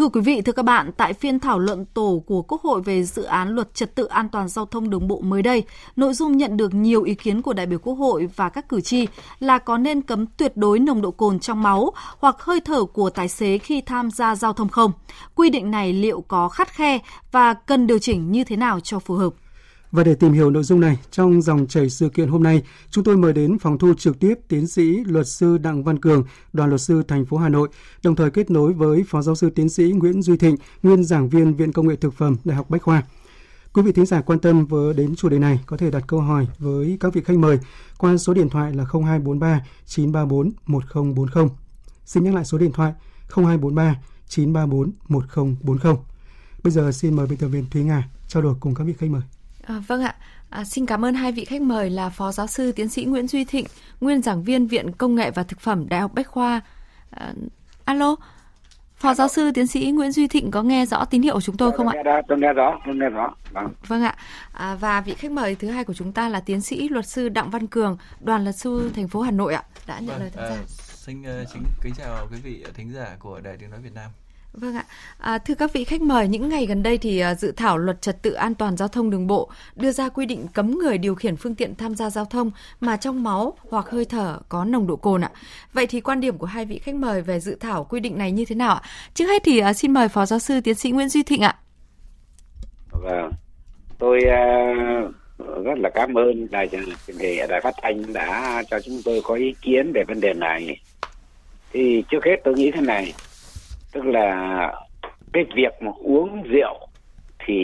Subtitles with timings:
[0.00, 3.02] Thưa quý vị, thưa các bạn, tại phiên thảo luận tổ của Quốc hội về
[3.04, 5.62] dự án luật trật tự an toàn giao thông đường bộ mới đây,
[5.96, 8.80] nội dung nhận được nhiều ý kiến của đại biểu Quốc hội và các cử
[8.80, 9.06] tri
[9.40, 13.10] là có nên cấm tuyệt đối nồng độ cồn trong máu hoặc hơi thở của
[13.10, 14.92] tài xế khi tham gia giao thông không?
[15.34, 16.98] Quy định này liệu có khắt khe
[17.32, 19.32] và cần điều chỉnh như thế nào cho phù hợp?
[19.92, 23.04] Và để tìm hiểu nội dung này, trong dòng chảy sự kiện hôm nay, chúng
[23.04, 26.68] tôi mời đến phòng thu trực tiếp tiến sĩ luật sư Đặng Văn Cường, đoàn
[26.68, 27.68] luật sư thành phố Hà Nội,
[28.02, 31.28] đồng thời kết nối với phó giáo sư tiến sĩ Nguyễn Duy Thịnh, nguyên giảng
[31.28, 33.02] viên Viện Công nghệ Thực phẩm Đại học Bách khoa.
[33.72, 36.20] Quý vị thính giả quan tâm với đến chủ đề này có thể đặt câu
[36.20, 37.58] hỏi với các vị khách mời
[37.98, 41.48] qua số điện thoại là 0243 934 1040.
[42.04, 42.92] Xin nhắc lại số điện thoại
[43.28, 43.96] 0243
[44.28, 45.94] 934 1040.
[46.62, 49.10] Bây giờ xin mời biên tập viên Thúy Nga trao đổi cùng các vị khách
[49.10, 49.22] mời.
[49.62, 50.14] À, vâng ạ.
[50.50, 53.26] À, xin cảm ơn hai vị khách mời là Phó Giáo sư Tiến sĩ Nguyễn
[53.26, 53.66] Duy Thịnh,
[54.00, 56.60] nguyên giảng viên Viện Công nghệ và Thực phẩm Đại học Bách khoa.
[57.10, 57.32] À,
[57.84, 58.16] alo,
[58.96, 61.56] Phó Giáo sư Tiến sĩ Nguyễn Duy Thịnh có nghe rõ tín hiệu của chúng
[61.56, 61.94] tôi không ạ?
[62.28, 63.34] Tôi nghe rõ, tôi nghe rõ.
[63.50, 64.14] Vâng, vâng ạ.
[64.52, 67.28] À, và vị khách mời thứ hai của chúng ta là Tiến sĩ luật sư
[67.28, 69.62] Đặng Văn Cường, đoàn luật sư thành phố Hà Nội ạ.
[69.86, 70.54] Đã nhận vâng, lời tham gia.
[70.54, 73.94] À, xin uh, chính kính chào quý vị thính giả của Đài Tiếng nói Việt
[73.94, 74.10] Nam.
[74.52, 74.84] Vâng ạ.
[75.18, 78.02] À, thưa các vị khách mời, những ngày gần đây thì à, dự thảo luật
[78.02, 81.14] trật tự an toàn giao thông đường bộ đưa ra quy định cấm người điều
[81.14, 84.86] khiển phương tiện tham gia giao thông mà trong máu hoặc hơi thở có nồng
[84.86, 85.30] độ cồn ạ.
[85.72, 88.32] Vậy thì quan điểm của hai vị khách mời về dự thảo quy định này
[88.32, 88.82] như thế nào ạ?
[89.14, 91.56] Trước hết thì à, xin mời Phó Giáo sư Tiến sĩ Nguyễn Duy Thịnh ạ.
[92.90, 93.30] Vâng,
[93.98, 96.82] tôi uh, rất là cảm ơn đài truyền
[97.18, 100.80] hình đài phát thanh đã cho chúng tôi có ý kiến về vấn đề này.
[101.72, 103.14] Thì trước hết tôi nghĩ thế này,
[103.92, 104.72] tức là
[105.32, 106.88] cái việc mà uống rượu
[107.46, 107.54] thì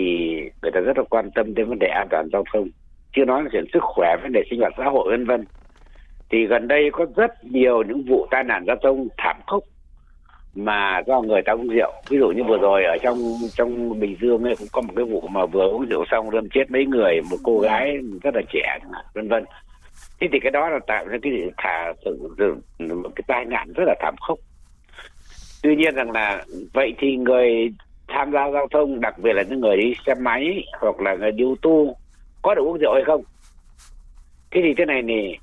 [0.63, 2.69] người ta rất là quan tâm đến vấn đề an toàn giao thông
[3.17, 5.45] chưa nói là chuyện sức khỏe, vấn đề sinh hoạt xã hội, vân vân.
[6.31, 9.63] Thì gần đây có rất nhiều những vụ tai nạn giao thông thảm khốc
[10.55, 11.93] mà do người ta uống rượu.
[12.09, 13.19] Ví dụ như vừa rồi ở trong
[13.55, 16.49] trong bình dương ấy, cũng có một cái vụ mà vừa uống rượu xong đâm
[16.49, 18.79] chết mấy người, một cô gái rất là trẻ,
[19.15, 19.45] vân vân.
[20.21, 22.29] Thế thì cái đó là tạo ra cái thả sự,
[22.79, 24.39] một cái tai nạn rất là thảm khốc
[25.67, 27.73] tuy nhiên rằng là vậy thì người
[28.09, 31.33] tham gia giao thông, đặc biệt là những người đi xe máy hoặc là người
[31.33, 31.97] đi ô tô
[32.43, 33.23] có được uống rượu hay không?
[34.51, 35.39] Cái gì thế này thì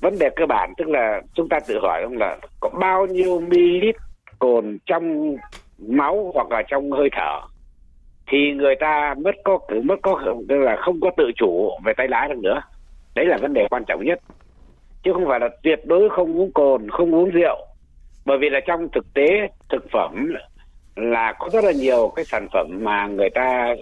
[0.00, 3.40] vấn đề cơ bản tức là chúng ta tự hỏi không là có bao nhiêu
[3.40, 3.86] ml
[4.38, 5.36] cồn trong
[5.78, 7.40] máu hoặc là trong hơi thở
[8.26, 12.08] thì người ta mất có mất có tức là không có tự chủ về tay
[12.08, 12.60] lái được nữa?
[13.14, 14.20] Đấy là vấn đề quan trọng nhất.
[15.02, 17.71] Chứ không phải là tuyệt đối không uống cồn, không uống rượu
[18.24, 20.32] bởi vì là trong thực tế, thực phẩm
[20.96, 23.74] là có rất là nhiều cái sản phẩm mà người ta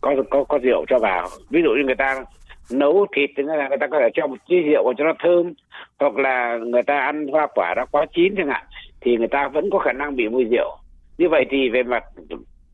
[0.00, 1.28] có có có rượu cho vào.
[1.50, 2.24] Ví dụ như người ta
[2.70, 5.52] nấu thịt thì là người ta có thể cho một chi rượu cho nó thơm.
[5.98, 8.64] Hoặc là người ta ăn hoa quả đã quá chín chẳng hạn,
[9.00, 10.76] thì người ta vẫn có khả năng bị mùi rượu.
[11.18, 12.04] Như vậy thì về mặt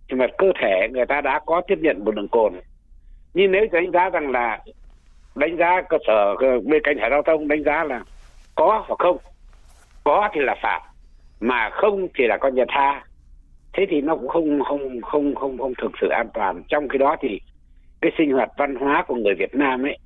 [0.08, 2.52] về mặt cơ thể, người ta đã có tiếp nhận một đường cồn.
[3.34, 4.60] Nhưng nếu đánh giá rằng là,
[5.34, 8.00] đánh giá cơ sở, bên cảnh sát giao thông, đánh giá là
[8.54, 9.16] có hoặc không,
[10.04, 10.80] có thì là phạt
[11.42, 13.04] mà không thì là con nhà tha.
[13.72, 16.62] Thế thì nó cũng không không không không không thực sự an toàn.
[16.68, 17.40] Trong khi đó thì
[18.00, 19.98] cái sinh hoạt văn hóa của người Việt Nam ấy,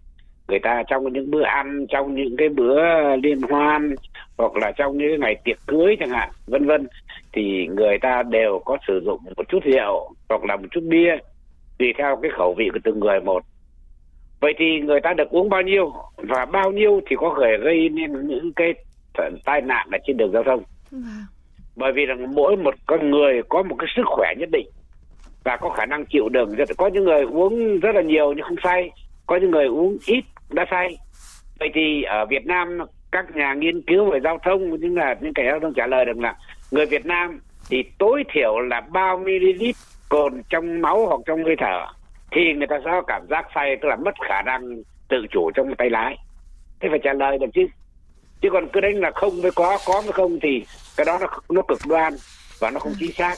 [0.49, 2.83] người ta trong những bữa ăn, trong những cái bữa
[3.17, 3.95] liên hoan,
[4.39, 6.87] hoặc là trong những ngày tiệc cưới chẳng hạn, vân vân,
[7.33, 11.17] thì người ta đều có sử dụng một chút rượu hoặc là một chút bia
[11.79, 13.43] tùy theo cái khẩu vị của từng người một.
[14.41, 17.89] Vậy thì người ta được uống bao nhiêu và bao nhiêu thì có thể gây
[17.89, 18.75] nên những cái
[19.45, 20.63] tai nạn ở trên đường giao thông?
[20.91, 21.27] Vâng.
[21.77, 24.67] bởi vì là mỗi một con người có một cái sức khỏe nhất định
[25.45, 28.57] và có khả năng chịu đựng có những người uống rất là nhiều nhưng không
[28.63, 28.91] say,
[29.27, 30.97] có những người uống ít đã say.
[31.59, 32.79] Vậy thì ở Việt Nam,
[33.13, 36.05] các nhà nghiên cứu về giao thông những là những kẻ giao thông trả lời
[36.05, 36.37] được là
[36.71, 37.41] người Việt Nam
[37.71, 39.71] thì tối thiểu là bao ml
[40.09, 41.87] cồn trong máu hoặc trong hơi thở
[42.31, 45.51] thì người ta sẽ có cảm giác say, tức là mất khả năng tự chủ
[45.55, 46.17] trong tay lái.
[46.81, 47.67] Thế phải trả lời được chứ
[48.41, 50.65] chứ còn cứ đánh là không với có có với không thì
[50.97, 52.15] cái đó nó nó cực đoan
[52.59, 53.37] và nó không chính xác.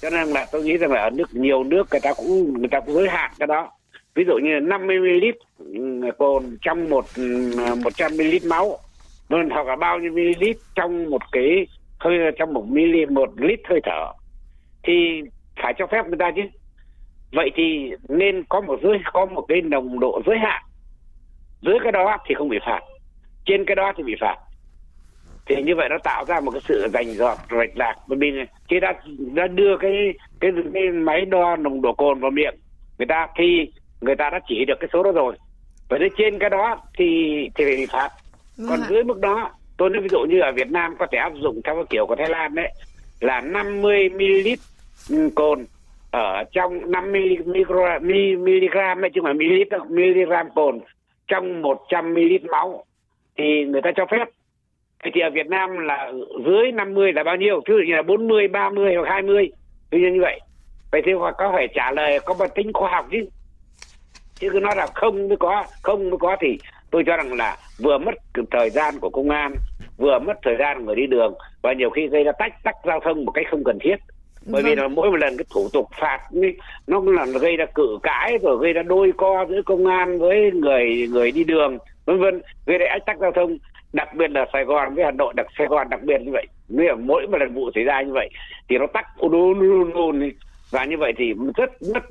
[0.00, 2.68] Cho nên là tôi nghĩ rằng là ở nước, nhiều nước người ta cũng, người
[2.68, 3.70] ta cũng giới hạn cái đó.
[4.14, 5.24] Ví dụ như 50 ml
[5.58, 7.52] ừ, cồn trong một ừ,
[7.84, 8.78] 100 ml máu.
[9.28, 10.44] Nên hoặc là bao nhiêu ml
[10.74, 11.66] trong một cái
[11.98, 14.12] hơi, trong một ml một lít hơi thở.
[14.82, 15.22] Thì
[15.62, 16.42] phải cho phép người ta chứ.
[17.32, 20.62] Vậy thì nên có một giới, có một cái nồng độ giới hạn.
[21.62, 22.80] Dưới cái đó thì không bị phạt
[23.46, 24.36] trên cái đó thì bị phạt.
[25.46, 28.32] Thì như vậy nó tạo ra một cái sự rành rọt rạch lạc bởi vì
[28.68, 28.94] khi đã
[29.34, 32.54] đã đưa cái cái cái máy đo nồng độ cồn vào miệng
[32.98, 33.70] người ta thì
[34.00, 35.36] người ta đã chỉ được cái số đó rồi.
[35.88, 37.04] Và trên cái đó thì
[37.54, 38.08] thì phải bị phạt.
[38.56, 41.18] Vâng còn dưới mức đó tôi nói ví dụ như ở Việt Nam có thể
[41.18, 42.72] áp dụng theo cái kiểu của Thái Lan đấy
[43.20, 44.48] là 50 ml
[45.34, 45.64] cồn
[46.10, 50.80] ở trong 50 micro, mg đấy chứ không phải ml đâu, mg cồn
[51.28, 52.84] trong 100 ml máu
[53.38, 54.24] thì người ta cho phép
[55.04, 56.12] thì ở Việt Nam là
[56.46, 57.60] dưới 50 là bao nhiêu?
[57.66, 59.50] Thứ như là 40, 30 hoặc 20.
[59.90, 60.40] Tuy nhiên như vậy.
[60.92, 63.28] Vậy thì có phải trả lời có một tính khoa học chứ.
[64.34, 66.58] Chứ cứ nói là không mới có, không mới có thì
[66.90, 68.14] tôi cho rằng là vừa mất
[68.50, 69.54] thời gian của công an,
[69.96, 72.74] vừa mất thời gian của người đi đường và nhiều khi gây ra tách tắc
[72.84, 73.96] giao thông một cách không cần thiết
[74.46, 74.78] bởi vì vâng.
[74.78, 76.18] là mỗi một lần cái thủ tục phạt
[76.86, 80.50] nó là gây ra cự cãi rồi gây ra đôi co giữa công an với
[80.54, 82.42] người người đi đường vân vân.
[82.66, 83.58] Gây ra ách tắc giao thông
[83.92, 86.46] đặc biệt là Sài Gòn với Hà Nội đặc Sài Gòn đặc biệt như vậy.
[86.68, 88.28] Nếu mỗi một lần vụ xảy ra như vậy
[88.68, 90.30] thì nó tắc ùn ùn ùn
[90.70, 92.02] và như vậy thì rất mất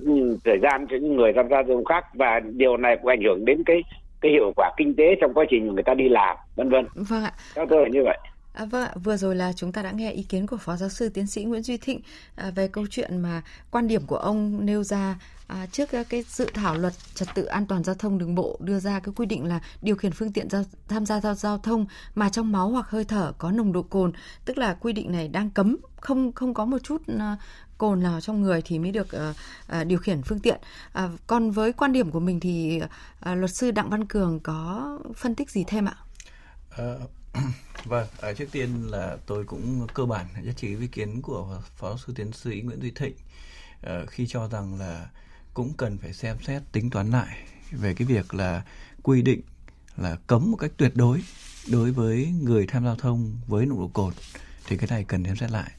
[0.46, 2.06] thời gian cho những người tham gia giao thông khác.
[2.14, 3.84] Và điều này cũng ảnh hưởng đến cái
[4.22, 6.86] cái hiệu quả kinh tế trong quá trình người ta đi làm vân vân.
[6.96, 7.32] Vâng ạ.
[7.56, 8.18] Theo tôi là như vậy
[8.56, 10.90] À, vâng ạ, vừa rồi là chúng ta đã nghe ý kiến của Phó Giáo
[10.90, 12.02] sư Tiến sĩ Nguyễn Duy Thịnh
[12.36, 13.42] à, về câu chuyện mà
[13.72, 17.46] quan điểm của ông nêu ra à, trước à, cái dự thảo luật trật tự
[17.46, 20.32] an toàn giao thông đường bộ đưa ra cái quy định là điều khiển phương
[20.32, 21.86] tiện giao, tham gia giao, giao thông
[22.16, 24.12] mà trong máu hoặc hơi thở có nồng độ cồn,
[24.46, 27.38] tức là quy định này đang cấm không không có một chút à,
[27.78, 29.36] cồn nào trong người thì mới được uh,
[29.82, 30.60] uh, điều khiển phương tiện.
[31.06, 34.90] Uh, còn với quan điểm của mình thì uh, luật sư Đặng Văn Cường có
[35.16, 35.96] phân tích gì thêm ạ?
[36.82, 37.10] Uh,
[37.86, 41.98] vâng, à, trước tiên là tôi cũng cơ bản nhất trí ý kiến của phó
[41.98, 43.16] sư tiến sĩ Nguyễn Duy Thịnh
[43.82, 45.10] à, khi cho rằng là
[45.54, 47.38] cũng cần phải xem xét tính toán lại
[47.72, 48.64] về cái việc là
[49.04, 49.42] quy định
[49.98, 51.22] là cấm một cách tuyệt đối
[51.72, 54.14] đối với người tham gia giao thông với nồng độ cồn
[54.68, 55.72] thì cái này cần xem xét lại.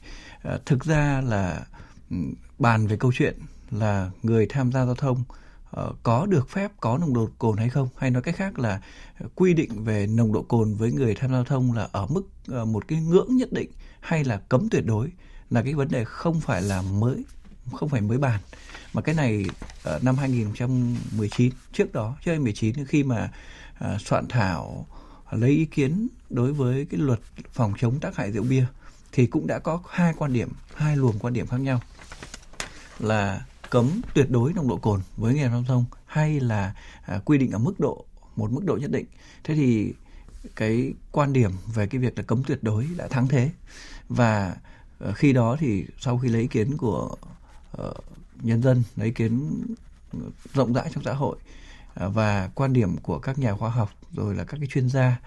[0.43, 1.65] À, thực ra là
[2.11, 2.17] ừ,
[2.59, 3.35] bàn về câu chuyện
[3.71, 7.57] là người tham gia giao thông uh, Ờ, có được phép, có nồng độ cồn
[7.57, 7.89] hay không?
[7.97, 8.81] Hay nói cách khác là
[9.19, 12.07] ờ, quy định về nồng độ cồn với người tham gia giao thông là ở
[12.09, 15.11] mức ờ, một cái ngưỡng nhất định hay là cấm tuyệt đối
[15.49, 17.25] là cái vấn đề không phải là mới,
[17.73, 18.39] không phải mới bàn.
[18.93, 19.45] Mà cái này
[20.01, 23.31] năm 2019 trước đó, trước 2019 khi mà
[23.99, 24.87] soạn thảo,
[25.31, 27.19] lấy ý kiến đối với cái luật
[27.53, 28.65] phòng chống tác hại rượu bia
[29.11, 31.81] thì cũng đã có hai quan điểm, hai luồng quan điểm khác nhau.
[32.99, 36.73] Là cấm tuyệt đối nồng độ cồn với người giao thông hay là
[37.05, 38.05] à, quy định ở mức độ
[38.35, 39.05] một mức độ nhất định.
[39.43, 39.93] Thế thì
[40.55, 43.51] cái quan điểm về cái việc là cấm tuyệt đối đã thắng thế.
[44.09, 44.55] Và
[44.99, 47.15] à, khi đó thì sau khi lấy ý kiến của
[47.77, 47.85] à,
[48.41, 49.63] nhân dân lấy ý kiến
[50.13, 50.19] ờ,
[50.53, 51.37] rộng rãi trong xã hội
[51.93, 55.19] à, và quan điểm của các nhà khoa học rồi là các cái chuyên gia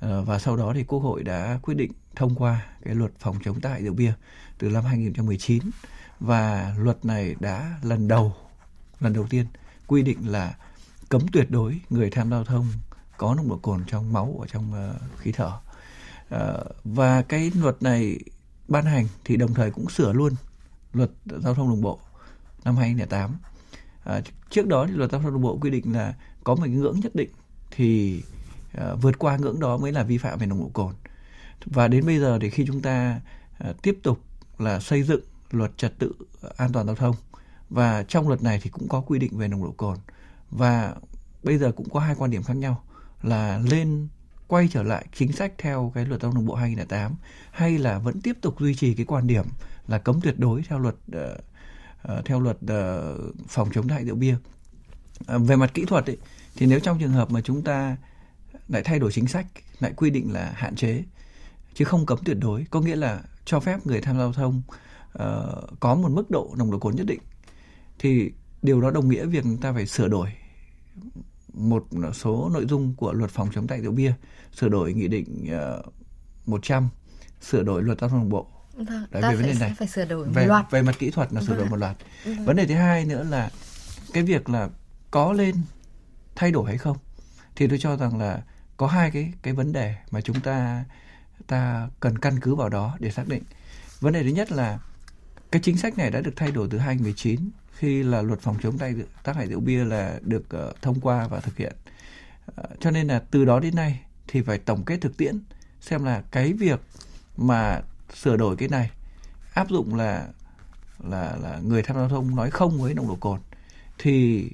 [0.00, 3.60] và sau đó thì quốc hội đã quyết định thông qua cái luật phòng chống
[3.60, 4.12] tác hại rượu bia
[4.58, 5.62] từ năm 2019
[6.20, 8.34] và luật này đã lần đầu
[9.00, 9.46] lần đầu tiên
[9.86, 10.56] quy định là
[11.08, 12.66] cấm tuyệt đối người tham gia giao thông
[13.16, 15.52] có nồng độ cồn trong máu ở trong uh, khí thở.
[16.34, 18.18] Uh, và cái luật này
[18.68, 20.32] ban hành thì đồng thời cũng sửa luôn
[20.92, 21.98] luật giao thông đường bộ
[22.64, 23.36] năm 2008 à,
[24.04, 26.14] ờ, trước đó thì luật giao thông đường bộ quy định là
[26.44, 27.30] có một cái ngưỡng nhất định
[27.70, 28.22] thì
[28.76, 30.94] uh, vượt qua ngưỡng đó mới là vi phạm về nồng độ cồn.
[31.64, 33.20] Và đến bây giờ thì khi chúng ta
[33.70, 34.18] uh, tiếp tục
[34.58, 35.20] là xây dựng
[35.50, 36.12] luật trật tự
[36.56, 37.16] an toàn giao thông.
[37.70, 39.96] Và trong luật này thì cũng có quy định về nồng độ cồn.
[40.50, 40.94] Và
[41.42, 42.82] bây giờ cũng có hai quan điểm khác nhau
[43.22, 44.08] là lên
[44.46, 47.14] quay trở lại chính sách theo cái luật giao thông đường bộ 2008
[47.50, 49.44] hay là vẫn tiếp tục duy trì cái quan điểm
[49.88, 54.36] là cấm tuyệt đối theo luật uh, theo luật uh, phòng chống đại rượu bia.
[55.34, 56.18] Uh, về mặt kỹ thuật ấy,
[56.56, 57.96] thì nếu trong trường hợp mà chúng ta
[58.68, 59.46] lại thay đổi chính sách
[59.80, 61.02] lại quy định là hạn chế
[61.74, 64.62] chứ không cấm tuyệt đối có nghĩa là cho phép người tham gia giao thông
[65.14, 67.20] uh, có một mức độ nồng độ cồn nhất định
[67.98, 70.32] thì điều đó đồng nghĩa việc chúng ta phải sửa đổi
[71.52, 74.12] một số nội dung của luật phòng chống tại rượu bia
[74.54, 75.48] sửa đổi nghị định
[75.78, 75.92] uh,
[76.46, 76.88] 100
[77.40, 79.88] sửa đổi luật giao thông đường bộ Vâng, Đấy, ta về vấn đề này phải
[79.88, 80.70] sửa đổi về, loạt.
[80.70, 81.70] về mặt kỹ thuật là sửa đổi vâng.
[81.70, 81.96] một loạt.
[82.24, 82.44] Vâng.
[82.44, 83.50] Vấn đề thứ hai nữa là
[84.12, 84.68] cái việc là
[85.10, 85.54] có lên
[86.34, 86.96] thay đổi hay không
[87.56, 88.42] thì tôi cho rằng là
[88.76, 90.84] có hai cái cái vấn đề mà chúng ta
[91.46, 93.42] ta cần căn cứ vào đó để xác định.
[94.00, 94.78] Vấn đề thứ nhất là
[95.50, 98.78] cái chính sách này đã được thay đổi từ 2019 khi là luật phòng chống
[98.78, 101.72] tay tác hại rượu bia là được uh, thông qua và thực hiện.
[102.60, 105.38] Uh, cho nên là từ đó đến nay thì phải tổng kết thực tiễn
[105.80, 106.80] xem là cái việc
[107.36, 107.80] mà
[108.14, 108.90] sửa đổi cái này
[109.54, 110.28] áp dụng là
[110.98, 113.40] là là người tham gia giao thông nói không với nồng độ cồn
[113.98, 114.46] thì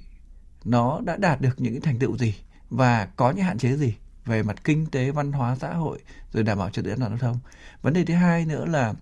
[0.65, 2.35] nó đã đạt được những cái thành tựu gì
[2.71, 5.99] và có những hạn chế gì về mặt kinh tế văn hóa xã hội
[6.33, 7.39] rồi đảm bảo trật tự an toàn giao thông
[7.83, 8.95] vấn đề thứ hai nữa là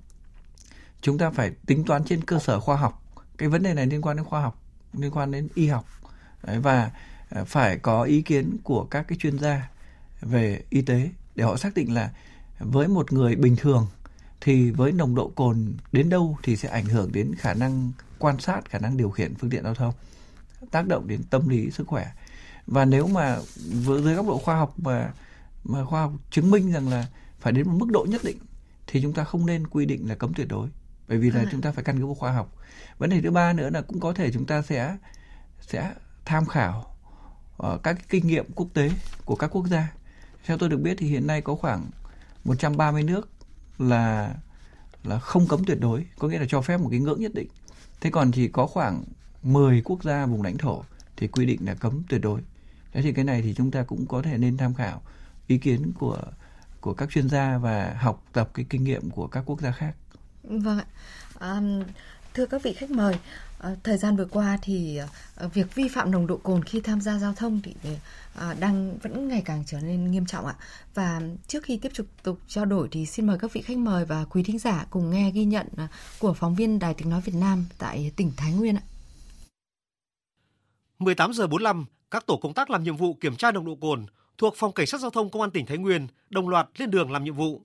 [1.05, 3.03] chúng ta phải tính toán trên cơ sở khoa học.
[3.39, 5.85] Cái vấn đề này liên quan đến khoa học liên quan đến y học.
[6.43, 6.91] Đấy, và
[7.31, 9.71] à, phải có ý kiến của các cái chuyên gia
[10.21, 12.11] về y tế để họ xác định là
[12.59, 13.87] với một người bình thường
[14.41, 18.41] thì với nồng độ cồn đến đâu thì sẽ ảnh hưởng đến khả năng quan
[18.41, 19.95] sát khả năng điều khiển phương tiện giao thông
[20.71, 22.13] tác động đến tâm lý sức khỏe.
[22.67, 23.39] Và nếu mà
[23.85, 25.13] với dưới góc độ khoa học mà
[25.65, 27.07] mà khoa học chứng minh rằng là
[27.39, 28.39] phải đến một mức độ nhất định
[28.87, 30.69] thì chúng ta không nên quy định là cấm tuyệt đối
[31.09, 31.47] bởi vì là à.
[31.51, 32.53] chúng ta phải căn cứ vào khoa học.
[32.99, 34.97] Vấn đề thứ ba nữa là cũng có thể chúng ta sẽ
[35.61, 35.93] sẽ
[36.25, 36.97] tham khảo
[37.67, 38.91] uh, các kinh nghiệm quốc tế
[39.25, 39.93] của các quốc gia.
[40.45, 41.91] Theo tôi được biết thì hiện nay có khoảng
[42.45, 43.29] 130 nước
[43.79, 44.35] là
[45.05, 47.49] là không cấm tuyệt đối có nghĩa là cho phép một cái ngưỡng nhất định.
[48.01, 49.05] Thế còn chỉ có khoảng
[49.43, 50.85] 10 quốc gia vùng lãnh thổ
[51.17, 52.41] thì quy định là cấm tuyệt đối.
[52.93, 55.03] Thế thì cái này thì chúng ta cũng có thể nên tham khảo
[55.47, 56.19] ý kiến của
[56.81, 59.95] của các chuyên gia và học tập cái kinh nghiệm của các quốc gia khác
[60.45, 60.87] vâng ạ.
[61.39, 61.61] À,
[62.35, 63.15] thưa các vị khách mời
[63.59, 65.01] ờ, thời gian vừa qua thì
[65.37, 67.75] ờ, việc vi phạm nồng độ cồn khi tham gia giao thông thì
[68.35, 70.55] ờ, đang vẫn ngày càng trở nên nghiêm trọng ạ.
[70.95, 74.05] Và trước khi tiếp tục tục trao đổi thì xin mời các vị khách mời
[74.05, 75.67] và quý thính giả cùng nghe ghi nhận
[76.19, 78.83] của phóng viên Đài Tiếng nói Việt Nam tại tỉnh Thái Nguyên ạ.
[80.99, 84.07] 18 giờ 45 các tổ công tác làm nhiệm vụ kiểm tra nồng độ cồn
[84.39, 87.13] thuộc phòng cảnh sát giao thông công an tỉnh Thái Nguyên đồng loạt lên đường
[87.13, 87.63] làm nhiệm vụ.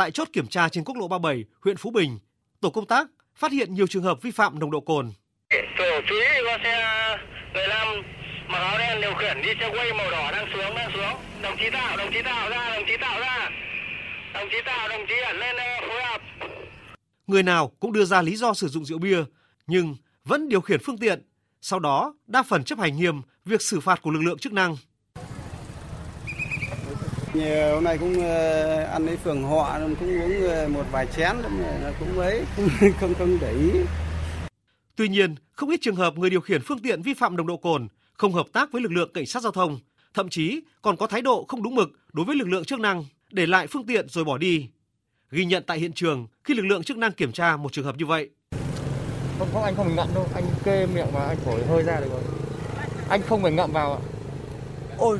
[0.00, 2.18] Tại chốt kiểm tra trên quốc lộ 37, huyện Phú Bình,
[2.60, 5.12] tổ công tác phát hiện nhiều trường hợp vi phạm nồng độ cồn.
[5.78, 7.16] Tổ chú ý có xe
[7.54, 7.88] 15
[8.48, 11.20] mặc áo đen điều khiển đi xe quay màu đỏ đang xuống đang xuống.
[11.42, 13.50] Đồng chí Tạo, đồng chí Tạo ra, đồng chí Tạo ra.
[14.34, 16.20] Đồng chí Tạo, đồng chí ẩn lên phối hợp.
[17.26, 19.24] Người nào cũng đưa ra lý do sử dụng rượu bia
[19.66, 21.22] nhưng vẫn điều khiển phương tiện
[21.60, 24.76] sau đó, đa phần chấp hành nghiêm việc xử phạt của lực lượng chức năng.
[27.34, 31.36] Hôm nay cũng ờ, ăn ấy phường họ cũng uống ờ, một vài chén
[32.00, 32.42] cũng ấy
[33.00, 33.70] không không để ý.
[34.96, 37.56] Tuy nhiên, không ít trường hợp người điều khiển phương tiện vi phạm nồng độ
[37.56, 39.78] cồn, không hợp tác với lực lượng cảnh sát giao thông,
[40.14, 43.04] thậm chí còn có thái độ không đúng mực đối với lực lượng chức năng,
[43.30, 44.68] để lại phương tiện rồi bỏ đi.
[45.30, 47.96] Ghi nhận tại hiện trường khi lực lượng chức năng kiểm tra một trường hợp
[47.96, 48.30] như vậy.
[49.38, 52.00] Không, không anh không phải ngậm đâu, anh kê miệng và anh thổi hơi ra
[52.00, 52.22] được rồi.
[53.08, 54.00] Anh không phải ngậm vào ạ.
[54.98, 55.18] Ôi,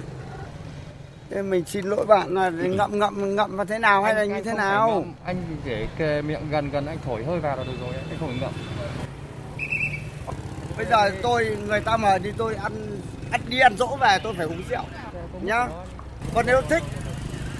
[1.31, 4.53] mình xin lỗi bạn là ngậm ngậm ngậm vào thế nào hay là như thế
[4.53, 5.05] nào?
[5.25, 8.41] Anh để kê miệng gần gần anh thổi hơi vào là được rồi, anh không
[8.41, 8.53] ngậm.
[10.77, 14.35] Bây giờ tôi người ta mời đi tôi ăn ăn đi ăn dỗ về tôi
[14.37, 14.83] phải uống rượu
[15.43, 15.67] nhá.
[16.35, 16.83] Còn nếu thích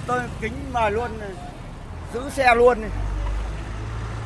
[0.07, 1.11] tôi kính mời luôn
[2.13, 2.77] giữ xe luôn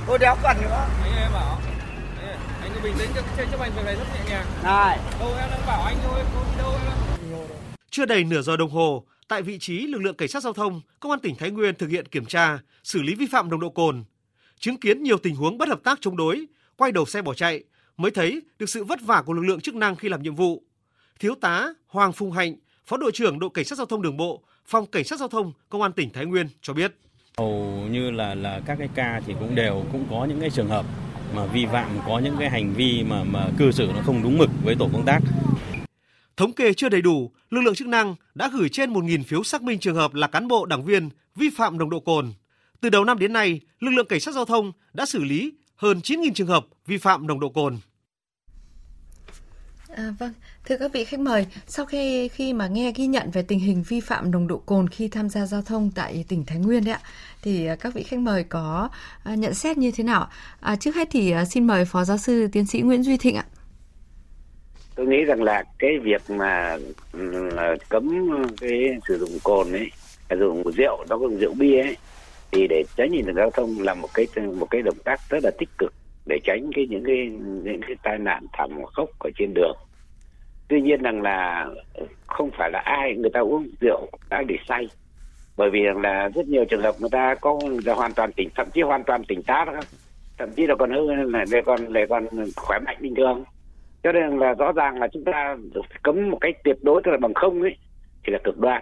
[0.07, 0.85] tôi đéo cần nữa.
[1.03, 1.57] Anh em bảo
[2.61, 4.45] anh cứ bình tĩnh cho chấp hành việc này rất nhẹ nhàng.
[4.63, 4.99] Này.
[5.19, 6.19] Đâu em đang bảo anh thôi,
[6.57, 6.97] đâu em.
[7.89, 10.81] Chưa đầy nửa giờ đồng hồ, tại vị trí lực lượng cảnh sát giao thông,
[10.99, 13.69] công an tỉnh Thái Nguyên thực hiện kiểm tra, xử lý vi phạm nồng độ
[13.69, 14.03] cồn.
[14.59, 16.45] Chứng kiến nhiều tình huống bất hợp tác chống đối,
[16.77, 17.63] quay đầu xe bỏ chạy,
[17.97, 20.63] mới thấy được sự vất vả của lực lượng chức năng khi làm nhiệm vụ.
[21.19, 22.55] Thiếu tá Hoàng Phùng Hạnh,
[22.85, 25.53] Phó đội trưởng đội cảnh sát giao thông đường bộ, phòng cảnh sát giao thông
[25.69, 26.95] công an tỉnh Thái Nguyên cho biết.
[27.37, 30.67] Hầu như là là các cái ca thì cũng đều cũng có những cái trường
[30.67, 30.85] hợp
[31.35, 34.37] mà vi phạm có những cái hành vi mà mà cư xử nó không đúng
[34.37, 35.19] mực với tổ công tác.
[36.37, 39.63] Thống kê chưa đầy đủ, lực lượng chức năng đã gửi trên 1.000 phiếu xác
[39.63, 42.33] minh trường hợp là cán bộ đảng viên vi phạm nồng độ cồn.
[42.81, 45.99] Từ đầu năm đến nay, lực lượng cảnh sát giao thông đã xử lý hơn
[46.03, 47.77] 9.000 trường hợp vi phạm nồng độ cồn.
[49.95, 50.33] À, vâng,
[50.65, 53.83] thưa các vị khách mời, sau khi khi mà nghe ghi nhận về tình hình
[53.83, 56.93] vi phạm nồng độ cồn khi tham gia giao thông tại tỉnh Thái Nguyên đấy
[56.93, 57.01] ạ,
[57.41, 58.89] thì à, các vị khách mời có
[59.23, 60.29] à, nhận xét như thế nào?
[60.59, 63.35] À, trước hết thì à, xin mời Phó Giáo sư Tiến sĩ Nguyễn Duy Thịnh
[63.35, 63.45] ạ.
[64.95, 66.77] Tôi nghĩ rằng là cái việc mà
[67.13, 67.51] ừ,
[67.89, 68.29] cấm
[68.61, 69.91] cái sử dụng cồn ấy,
[70.29, 71.97] sử dụng rượu, đó còn rượu bia ấy,
[72.51, 74.27] thì để tránh nhìn giao thông là một cái
[74.59, 75.93] một cái động tác rất là tích cực
[76.25, 77.29] để tránh cái những cái
[77.63, 79.77] những cái tai nạn thảm khốc ở trên đường.
[80.67, 81.67] Tuy nhiên rằng là
[82.27, 84.87] không phải là ai người ta uống rượu đã để say
[85.57, 88.49] bởi vì rằng là rất nhiều trường hợp người ta có là hoàn toàn tỉnh
[88.55, 89.73] thậm chí hoàn toàn tỉnh táo đó
[90.37, 92.25] thậm chí là còn hơn là còn lại còn
[92.55, 93.43] khỏe mạnh bình thường
[94.05, 95.57] cho nên là rõ ràng là chúng ta
[96.03, 97.75] cấm một cách tuyệt đối, tức là bằng không ấy,
[98.23, 98.81] thì là cực đoan,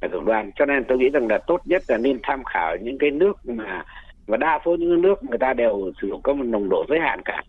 [0.00, 0.50] là cực đoan.
[0.56, 3.32] Cho nên tôi nghĩ rằng là tốt nhất là nên tham khảo những cái nước
[3.44, 3.84] mà,
[4.26, 7.00] và đa số những nước người ta đều sử dụng có một nồng độ giới
[7.00, 7.42] hạn cả.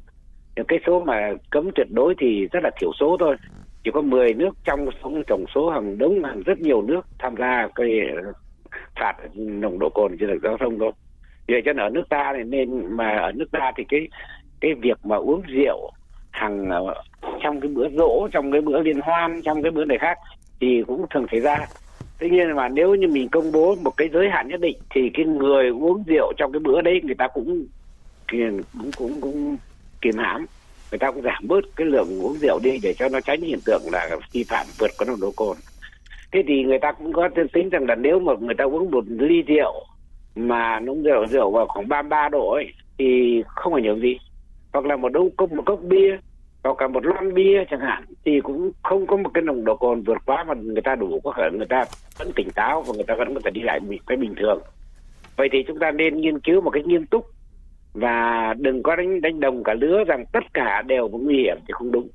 [0.56, 3.36] Những cái số mà cấm tuyệt đối thì rất là thiểu số thôi.
[3.84, 4.89] Chỉ có 10 nước trong
[5.28, 7.89] tổng số hàng đống hàng rất nhiều nước tham gia cái,
[9.00, 10.92] phạt nồng độ cồn trên đường giao thông thôi.
[11.48, 14.08] Vậy cho nên ở nước ta này nên, mà ở nước ta thì cái
[14.62, 15.92] cái việc mà uống rượu
[16.32, 16.94] hàng ờ,
[17.44, 20.18] trong cái bữa rỗ, trong cái bữa liên hoan, trong cái bữa này khác
[20.62, 21.68] thì cũng thường xảy ra.
[22.20, 25.10] Tuy nhiên mà nếu như mình công bố một cái giới hạn nhất định thì
[25.14, 27.66] cái người uống rượu trong cái bữa đấy người ta cũng
[28.32, 28.62] cũng
[28.98, 29.58] cũng cũng
[30.02, 30.46] kiềm hãm.
[30.92, 33.60] Người ta cũng giảm bớt cái lượng uống rượu đi để cho nó tránh hiện
[33.66, 35.58] tượng là vi phạm vượt quá nồng độ cồn.
[36.32, 39.04] Thế thì người ta cũng có tính rằng là nếu mà người ta uống một
[39.08, 39.86] ly rượu
[40.36, 44.18] mà nông rượu rượu vào khoảng 33 độ ấy, thì không ảnh hưởng gì
[44.74, 46.18] hoặc là một đâu cốc một cốc bia
[46.64, 49.76] hoặc cả một lon bia chẳng hạn thì cũng không có một cái nồng độ
[49.76, 51.86] cồn vượt quá mà người ta đủ có thể người ta
[52.20, 54.62] vẫn tỉnh táo và người ta vẫn có thể đi lại cái bình thường.
[55.38, 57.26] Vậy thì chúng ta nên nghiên cứu một cách nghiêm túc
[57.94, 61.58] và đừng có đánh đánh đồng cả lứa rằng tất cả đều có nguy hiểm
[61.68, 62.08] thì không đúng.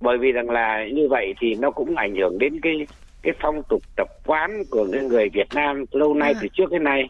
[0.00, 2.86] Bởi vì rằng là như vậy thì nó cũng ảnh hưởng đến cái
[3.22, 6.84] cái phong tục tập quán của người, người Việt Nam lâu nay từ trước đến
[6.84, 7.08] nay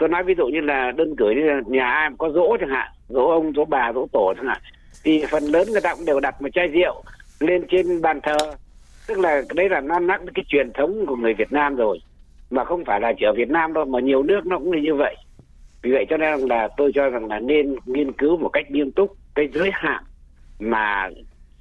[0.00, 2.68] tôi nói ví dụ như là đơn cử như là nhà ai có dỗ chẳng
[2.68, 4.60] hạn dỗ ông dỗ bà dỗ tổ chẳng hạn,
[5.04, 7.02] thì phần lớn người ta cũng đều đặt một chai rượu
[7.40, 8.36] lên trên bàn thờ.
[9.06, 11.98] Tức là đấy là nó nắc cái truyền thống của người Việt Nam rồi,
[12.50, 14.80] mà không phải là chỉ ở Việt Nam đâu, mà nhiều nước nó cũng là
[14.80, 15.16] như vậy.
[15.82, 18.92] Vì vậy cho nên là tôi cho rằng là nên nghiên cứu một cách nghiêm
[18.92, 20.04] túc cái giới hạn
[20.58, 21.10] mà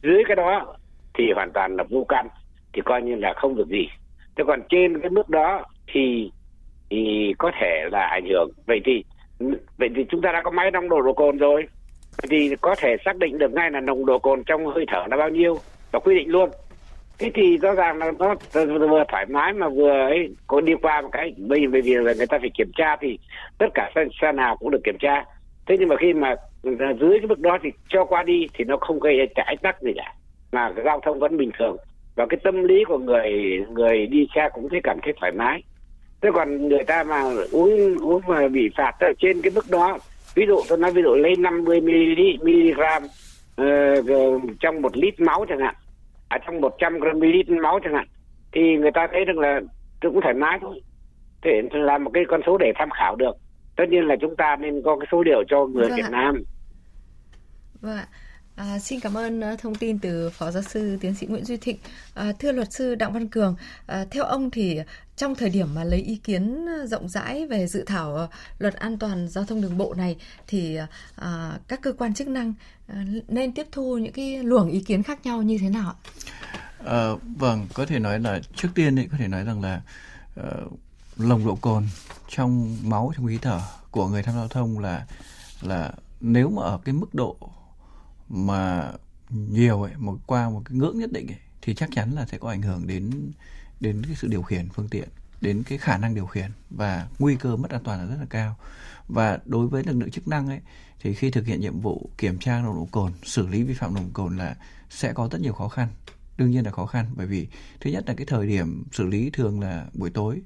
[0.04, 0.76] dưới cái đó
[1.14, 2.28] thì hoàn toàn là vô căn,
[2.74, 3.88] thì coi như là không được gì.
[4.36, 6.32] Thế còn trên cái mức đó thì
[6.90, 8.52] thì có thể là ảnh hưởng.
[8.68, 9.04] Vậy thì
[9.78, 11.66] vậy thì chúng ta đã có máy đong độ độ cồn rồi.
[12.22, 15.04] Vậy thì có thể xác định được ngay là nồng độ cồn trong hơi thở
[15.10, 15.58] là bao nhiêu
[15.92, 16.50] và quy định luôn.
[17.20, 18.36] Thế thì rõ ràng là nó
[18.88, 22.14] vừa thoải mái mà vừa ấy có đi qua một cái bây bởi vì là
[22.18, 23.20] người ta phải kiểm tra thì
[23.58, 25.26] tất cả xe, xe nào cũng được kiểm tra.
[25.68, 26.36] Thế nhưng mà khi mà
[27.00, 29.92] dưới cái mức đó thì cho qua đi thì nó không gây trái tắc gì
[29.96, 30.14] cả
[30.52, 31.78] mà giao thông vẫn bình thường.
[32.16, 35.64] Và cái tâm lý của người người đi xe cũng thấy cảm thấy thoải mái
[36.22, 39.98] thế còn người ta mà uống uống mà bị phạt ở trên cái mức đó
[40.36, 42.82] ví dụ tôi nói ví dụ lấy 50 mg
[43.62, 45.76] uh, trong một lít máu chẳng hạn
[46.30, 48.08] ở trong 100 ml máu chẳng hạn
[48.52, 49.62] thì người ta thấy rằng là
[50.02, 50.82] cũng thoải mái thôi.
[51.44, 53.36] Để là một cái con số để tham khảo được.
[53.76, 56.44] Tất nhiên là chúng ta nên có cái số liệu cho người vâng Việt Nam.
[57.82, 58.08] Vâng ạ.
[58.56, 61.58] À, xin cảm ơn uh, thông tin từ Phó Giáo sư Tiến sĩ Nguyễn Duy
[61.58, 61.78] Thịnh.
[62.16, 63.56] À, thưa luật sư Đặng Văn Cường,
[63.88, 64.80] à, theo ông thì
[65.20, 68.28] trong thời điểm mà lấy ý kiến ờ, rộng rãi về dự thảo ờ,
[68.60, 70.16] luật an toàn giao thông đường bộ này
[70.48, 72.54] thì ờ, à, các cơ quan chức năng
[73.28, 75.96] nên tiếp thu những cái luồng ý kiến khác nhau như thế nào ạ?
[76.86, 79.82] À, vâng, có thể nói là trước tiên thì có thể nói rằng là
[80.40, 80.80] uh,
[81.18, 81.88] lồng độ cồn
[82.30, 85.06] trong máu trong khí thở của người tham gia giao thông là
[85.62, 87.38] là nếu mà ở cái mức độ
[88.30, 88.92] mà
[89.30, 92.38] nhiều ấy một qua một cái ngưỡng nhất định ấy, thì chắc chắn là sẽ
[92.38, 93.32] có ảnh hưởng đến
[93.80, 95.10] đến cái sự điều khiển phương tiện
[95.42, 98.26] đến cái khả năng điều khiển và nguy cơ mất an toàn là rất là
[98.30, 98.56] cao.
[99.08, 100.60] Và đối với lực lượng chức năng ấy
[101.00, 103.94] thì khi thực hiện nhiệm vụ kiểm tra nồng độ cồn xử lý vi phạm
[103.94, 104.56] nồng độ cồn là
[104.90, 105.88] sẽ có rất nhiều khó khăn
[106.38, 107.06] đương nhiên là khó khăn.
[107.16, 107.48] Bởi vì
[107.80, 110.42] thứ nhất là cái thời điểm xử lý thường là buổi tối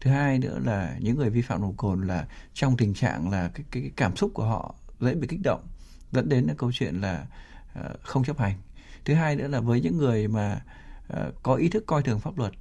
[0.00, 3.30] thứ hai nữa là những người vi phạm nồng độ cồn là trong tình trạng
[3.30, 5.66] là cái, cái, cái cảm xúc của họ dễ bị kích động
[6.12, 7.26] dẫn đến là câu chuyện là
[7.78, 8.54] uh, không chấp hành.
[9.04, 10.62] Thứ hai nữa là với những người mà
[11.12, 12.52] uh, có ý thức coi thường pháp luật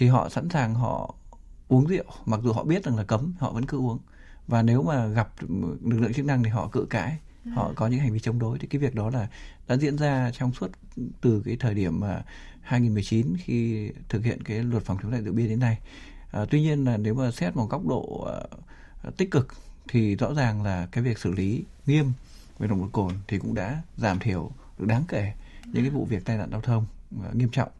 [0.00, 1.14] thì họ sẵn sàng họ
[1.68, 3.98] uống rượu mặc dù họ biết rằng là cấm họ vẫn cứ uống.
[4.48, 5.28] Và nếu mà gặp
[5.84, 7.18] lực lượng chức năng thì họ cự cãi
[7.54, 8.58] họ có những hành vi chống đối.
[8.58, 9.28] Thì cái việc đó là
[9.68, 10.70] đã diễn ra trong suốt
[11.20, 12.22] từ cái thời điểm mà
[12.60, 15.78] 2019 khi thực hiện cái luật phòng chống lại rượu bia đến nay.
[16.30, 18.28] À, tuy nhiên là nếu mà xét một góc độ
[19.06, 19.48] uh, tích cực
[19.88, 22.12] thì rõ ràng là cái việc xử lý nghiêm
[22.58, 25.32] về nồng độ cồn thì cũng đã giảm thiểu được đáng kể
[25.64, 26.86] những cái vụ việc tai nạn giao thông
[27.28, 27.70] uh, nghiêm trọng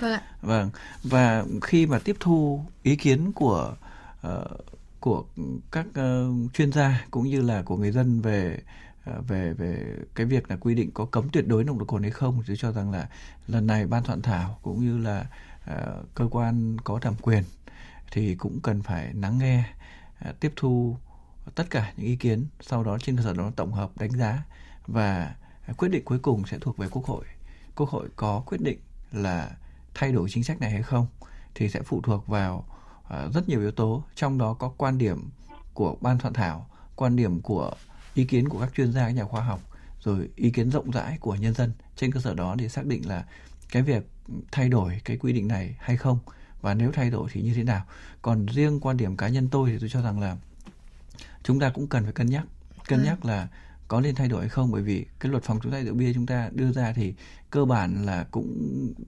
[0.00, 0.70] vâng vâng.
[1.02, 3.74] Và khi mà tiếp thu ý kiến của
[4.26, 4.64] uh,
[5.00, 5.24] của
[5.70, 8.58] các uh, chuyên gia cũng như là của người dân về
[9.10, 12.02] uh, về về cái việc là quy định có cấm tuyệt đối nồng độ cồn
[12.02, 13.08] hay không tôi cho rằng là
[13.46, 15.26] lần này ban soạn thảo cũng như là
[15.70, 17.44] uh, cơ quan có thẩm quyền
[18.10, 19.64] thì cũng cần phải lắng nghe
[20.28, 20.96] uh, tiếp thu
[21.54, 24.42] tất cả những ý kiến sau đó trên cơ sở đó tổng hợp đánh giá
[24.86, 25.34] và
[25.76, 27.24] quyết định cuối cùng sẽ thuộc về quốc hội.
[27.76, 28.78] Quốc hội có quyết định
[29.12, 29.50] là
[29.94, 31.06] thay đổi chính sách này hay không
[31.54, 32.64] thì sẽ phụ thuộc vào
[33.02, 34.02] uh, rất nhiều yếu tố.
[34.14, 35.30] Trong đó có quan điểm
[35.74, 37.72] của ban soạn thảo quan điểm của
[38.14, 39.60] ý kiến của các chuyên gia các nhà khoa học
[40.00, 41.72] rồi ý kiến rộng rãi của nhân dân.
[41.96, 43.24] Trên cơ sở đó thì xác định là
[43.70, 44.08] cái việc
[44.52, 46.18] thay đổi cái quy định này hay không
[46.60, 47.84] và nếu thay đổi thì như thế nào.
[48.22, 50.36] Còn riêng quan điểm cá nhân tôi thì tôi cho rằng là
[51.42, 52.44] chúng ta cũng cần phải cân nhắc.
[52.88, 53.04] Cân à.
[53.04, 53.48] nhắc là
[53.92, 54.72] có nên thay đổi hay không?
[54.72, 57.14] Bởi vì cái luật phòng chống tai rượu bia chúng ta đưa ra thì
[57.50, 58.48] cơ bản là cũng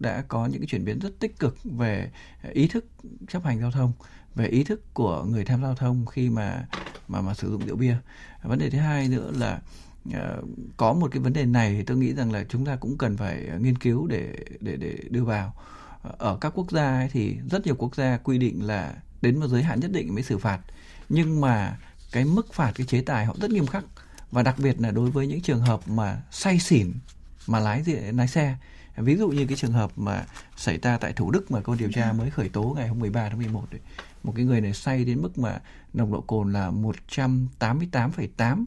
[0.00, 2.10] đã có những cái chuyển biến rất tích cực về
[2.42, 2.86] à, ý thức
[3.28, 3.92] chấp hành giao thông,
[4.34, 6.66] về ý thức của người tham gia giao thông khi mà
[7.08, 7.96] mà mà sử dụng rượu bia.
[8.40, 9.60] À, vấn đề thứ hai nữa là
[10.12, 10.36] à,
[10.76, 13.16] có một cái vấn đề này thì tôi nghĩ rằng là chúng ta cũng cần
[13.16, 15.54] phải nghiên cứu để để để đưa vào.
[16.02, 19.46] Ở các quốc gia ấy thì rất nhiều quốc gia quy định là đến một
[19.48, 20.60] giới hạn nhất định mới xử phạt.
[21.08, 21.78] Nhưng mà
[22.12, 23.84] cái mức phạt, cái chế tài họ rất nghiêm khắc
[24.34, 26.92] và đặc biệt là đối với những trường hợp mà say xỉn
[27.46, 28.56] mà lái lái xe.
[28.96, 30.24] Ví dụ như cái trường hợp mà
[30.56, 33.28] xảy ra tại Thủ Đức mà cơ điều tra mới khởi tố ngày hôm 13
[33.28, 33.80] tháng 11 ấy.
[34.22, 35.60] một cái người này say đến mức mà
[35.94, 38.64] nồng độ cồn là 188,8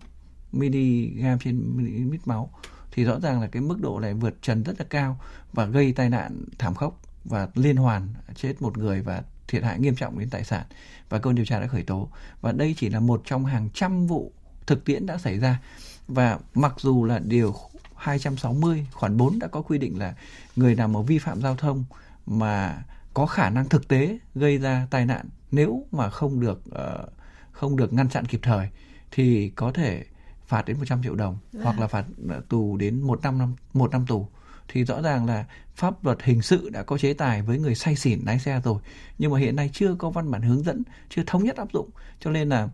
[0.52, 2.50] mg trên ml máu.
[2.92, 5.20] Thì rõ ràng là cái mức độ này vượt trần rất là cao
[5.54, 9.80] và gây tai nạn thảm khốc và liên hoàn chết một người và thiệt hại
[9.80, 10.66] nghiêm trọng đến tài sản.
[11.10, 12.10] Và cơ điều tra đã khởi tố.
[12.42, 14.32] Và đây chỉ là một trong hàng trăm vụ
[14.68, 15.60] thực tiễn đã xảy ra.
[16.08, 17.56] Và mặc dù là điều
[17.96, 20.14] 260 khoản 4 đã có quy định là
[20.56, 21.84] người nào mà vi phạm giao thông
[22.26, 27.12] mà có khả năng thực tế gây ra tai nạn nếu mà không được uh,
[27.52, 28.70] không được ngăn chặn kịp thời
[29.12, 30.04] thì có thể
[30.48, 31.60] phạt đến 100 triệu đồng à.
[31.64, 34.28] hoặc là phạt ờ, tù đến một năm năm một năm tù.
[34.68, 37.96] Thì rõ ràng là pháp luật hình sự đã có chế tài với người say
[37.96, 38.82] xỉn lái xe rồi
[39.18, 41.90] nhưng mà hiện nay chưa có văn bản hướng dẫn chưa thống nhất áp dụng.
[42.20, 42.70] Cho nên là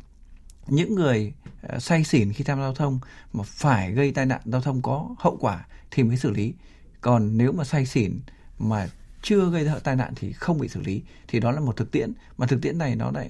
[0.68, 3.00] những người ờ, say xỉn khi tham gia giao thông
[3.34, 6.54] mà phải gây tai nạn giao thông có hậu quả thì mới xử lý.
[7.02, 8.20] Còn nếu mà say xỉn
[8.60, 8.88] mà
[9.22, 11.02] chưa gây ra tai nạn thì không bị xử lý.
[11.28, 13.30] Thì đó là một thực tiễn, mà thực tiễn này nó lại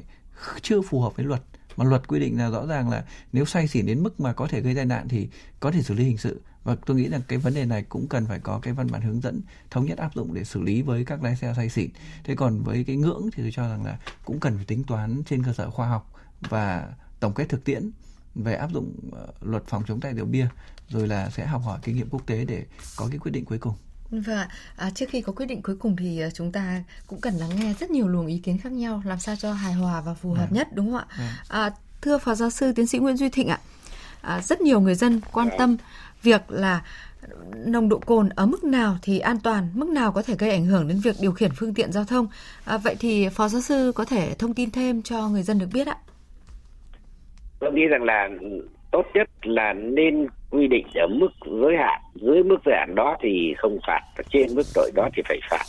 [0.62, 1.42] chưa phù hợp với luật.
[1.78, 4.48] Mà luật quy định là rõ ràng là nếu say xỉn đến mức mà có
[4.48, 5.28] thể gây tai nạn thì
[5.60, 6.42] có thể xử lý hình sự.
[6.64, 9.02] Và tôi nghĩ rằng cái vấn đề này cũng cần phải có cái văn bản
[9.02, 11.90] hướng dẫn thống nhất áp dụng để xử lý với các lái xe say xỉn.
[12.24, 15.24] Thế còn với cái ngưỡng thì tôi cho rằng là cũng cần phải tính toán
[15.26, 17.92] trên cơ sở khoa học và tổng kết thực tiễn
[18.36, 20.48] về áp dụng ờ, luật phòng chống tai rượu bia
[20.90, 22.66] rồi là sẽ học hỏi kinh nghiệm quốc tế để
[22.98, 23.74] có cái quyết định cuối cùng
[24.12, 27.34] và à, trước khi có quyết định cuối cùng thì à, chúng ta cũng cần
[27.34, 30.14] lắng nghe rất nhiều luồng ý kiến khác nhau làm sao cho hài hòa và
[30.14, 30.52] phù hợp à.
[30.52, 31.06] nhất đúng không ạ?
[31.10, 31.44] À.
[31.48, 33.60] À, thưa phó giáo sư tiến sĩ Nguyễn Duy Thịnh ạ,
[34.22, 35.78] à, rất nhiều người dân quan tâm
[36.24, 36.86] việc là
[37.56, 40.66] nồng độ cồn ở mức nào thì an toàn, mức nào có thể gây ảnh
[40.66, 42.28] hưởng đến việc điều khiển phương tiện giao thông.
[42.66, 45.70] À, vậy thì phó giáo sư có thể thông tin thêm cho người dân được
[45.74, 45.98] biết ạ?
[47.64, 48.30] Tôi nghĩ rằng là
[48.92, 52.02] tốt nhất là nên quy định ở mức giới hạn.
[52.16, 55.40] Dưới mức giới hạn đó thì không phạt và trên mức tội đó thì phải
[55.50, 55.64] phạt.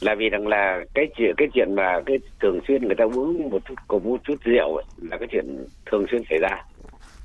[0.00, 3.50] Là vì rằng là cái chuyện cái chuyện mà cái thường xuyên người ta uống
[3.50, 6.64] một chút cùng một chút rượu ấy, là cái chuyện thường xuyên xảy ra.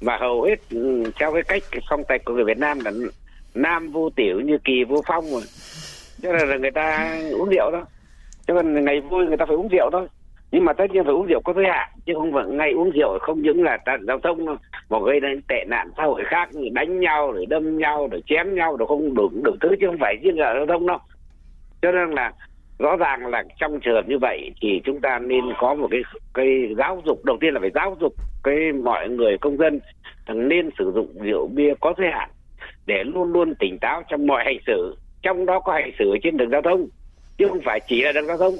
[0.01, 2.91] Mà hầu hết ừ, theo cái cách cái phong cách của người Việt Nam là
[3.55, 5.41] nam vô tiểu như kỳ vô phong rồi.
[6.21, 7.81] Cho nên là người ta uống rượu thôi
[8.47, 10.07] cho nên ngày vui người ta phải uống rượu thôi
[10.51, 12.91] nhưng mà tất nhiên phải uống rượu có giới hạn, chứ không phải ngay uống
[12.91, 14.45] rượu không những là tai giao thông
[14.89, 18.23] mà gây đến tệ nạn xã hội khác như đánh nhau, rồi đâm nhau, rồi
[18.25, 20.97] chém nhau, rồi không đủ đủ thứ chứ không phải riêng là giao thông đâu.
[21.81, 22.31] Cho nên là
[22.79, 26.01] rõ ràng là trong trường hợp như vậy thì chúng ta nên có một cái
[26.33, 29.79] cái giáo dục, đầu tiên là phải giáo dục cái mọi người công dân
[30.27, 32.29] nên sử dụng rượu bia có giới hạn
[32.85, 36.37] để luôn luôn tỉnh táo trong mọi hành xử, trong đó có hành xử trên
[36.37, 36.87] đường giao thông,
[37.37, 38.53] chứ không phải chỉ là đường giao thông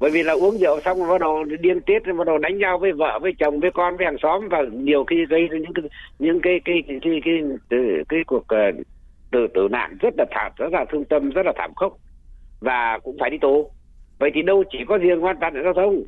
[0.00, 2.78] bởi vì là uống rượu xong rồi bắt đầu điên tiết bắt đầu đánh nhau
[2.78, 5.72] với vợ với chồng với con với hàng xóm và nhiều khi gây ra những
[5.74, 5.84] cái
[6.18, 8.86] những cái cái cái cái cái, cái, cái cuộc uh,
[9.30, 11.98] tử tử nạn rất là thảm rất là thương tâm rất là thảm khốc
[12.60, 13.70] và cũng phải đi tù.
[14.18, 16.04] Vậy thì đâu chỉ có riêng quan tai nạn giao thông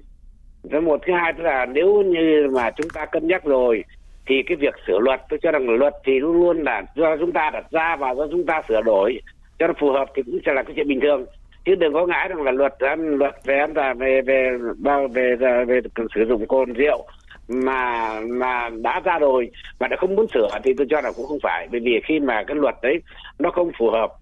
[0.71, 3.85] cái một thứ hai là nếu như mà chúng ta cân nhắc rồi
[4.27, 7.33] thì cái việc sửa luật tôi cho rằng luật thì luôn luôn là do chúng
[7.33, 9.21] ta đặt ra và do chúng ta sửa đổi
[9.59, 11.27] cho nó phù hợp thì cũng sẽ là cái chuyện bình thường
[11.65, 15.37] chứ đừng có ngãi rằng là luật luật về an toàn về về bao về,
[15.37, 15.81] về, về
[16.15, 17.07] sử dụng cồn rượu
[17.49, 21.27] mà mà đã ra rồi mà đã không muốn sửa thì tôi cho là cũng
[21.27, 21.69] không phải.
[21.71, 23.01] Bởi vì khi mà cái luật đấy
[23.39, 24.13] nó không phù hợp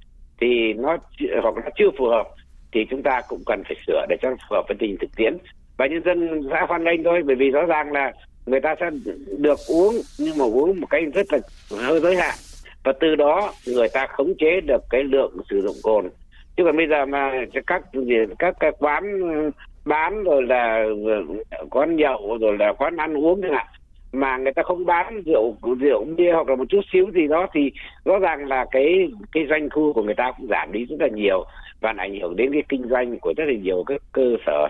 [0.41, 0.97] thì nó
[1.43, 2.29] hoặc nó chưa phù hợp
[2.73, 5.17] thì chúng ta cũng cần phải sửa để cho nó phù hợp với tình thực
[5.17, 5.37] tiễn.
[5.77, 8.13] Và nhân dân sẽ hoan nghênh thôi bởi vì rõ ràng là
[8.47, 8.91] người ta sẽ
[9.39, 11.39] được uống nhưng mà uống một cách rất là
[11.71, 12.35] hơi giới hạn.
[12.85, 16.09] Và từ đó người ta khống chế được cái lượng sử dụng cồn
[16.59, 17.33] chứ còn bây giờ mà
[17.67, 17.83] các
[18.39, 19.05] các các quán
[19.85, 20.85] bán rồi là
[21.71, 23.67] quán nhậu rồi là quán ăn uống chẳng hạn,
[24.13, 27.47] mà người ta không bán rượu rượu bia hoặc là một chút xíu gì đó
[27.55, 27.73] thì
[28.05, 31.09] rõ ràng là cái cái doanh thu của người ta cũng giảm đi rất là
[31.09, 31.45] nhiều
[31.81, 34.69] và ảnh hưởng đến cái kinh doanh của rất là nhiều các cơ sở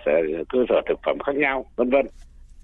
[0.48, 2.06] cơ sở thực phẩm khác nhau, vân vân.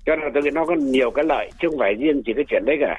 [0.06, 2.44] Cho nên tôi nghĩ nó có nhiều cái lợi chứ không phải riêng chỉ cái
[2.48, 2.98] chuyện đấy cả.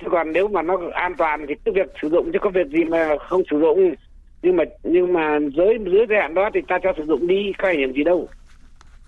[0.00, 2.66] Chứ còn nếu mà nó an toàn thì cái việc sử dụng chứ có việc
[2.66, 3.94] gì mà không sử dụng
[4.44, 7.52] nhưng mà nhưng mà dưới dưới thời hạn đó thì ta cho sử dụng đi
[7.58, 8.28] có ảnh hưởng gì đâu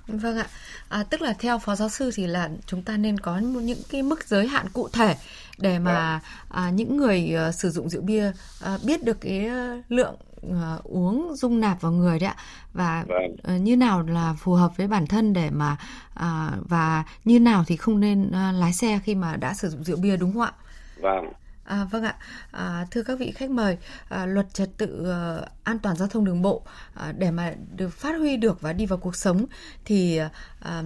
[0.09, 0.47] vâng ạ
[0.89, 4.03] à, tức là theo phó giáo sư thì là chúng ta nên có những cái
[4.03, 5.15] mức giới hạn cụ thể
[5.59, 6.21] để mà
[6.51, 6.65] vâng.
[6.65, 9.51] à, những người uh, sử dụng rượu bia uh, biết được cái
[9.89, 10.15] lượng
[10.47, 12.37] uh, uống dung nạp vào người đấy ạ
[12.75, 15.77] và uh, như nào là phù hợp với bản thân để mà
[16.15, 19.85] uh, và như nào thì không nên uh, lái xe khi mà đã sử dụng
[19.85, 20.53] rượu bia đúng không ạ?
[21.01, 21.33] Vâng.
[21.67, 22.17] À, vâng ạ,
[22.51, 26.25] à, thưa các vị khách mời, à, luật trật tự à, an toàn giao thông
[26.25, 26.63] đường bộ
[26.95, 29.47] à, để mà được phát huy được và đi vào cuộc sống
[29.85, 30.83] thì à, à,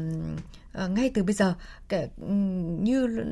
[0.88, 1.54] ngay từ bây giờ
[1.88, 2.08] kể
[2.80, 3.24] như